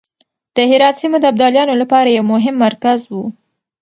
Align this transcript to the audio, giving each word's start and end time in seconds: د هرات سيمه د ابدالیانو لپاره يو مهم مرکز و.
د 0.55 0.57
هرات 0.71 0.95
سيمه 1.01 1.17
د 1.21 1.25
ابدالیانو 1.31 1.73
لپاره 1.81 2.15
يو 2.17 2.23
مهم 2.33 2.55
مرکز 2.65 2.99
و. 3.11 3.13